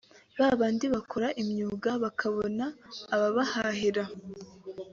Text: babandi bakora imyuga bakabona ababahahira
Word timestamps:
babandi 0.39 0.85
bakora 0.93 1.27
imyuga 1.41 1.89
bakabona 2.03 2.65
ababahahira 3.15 4.03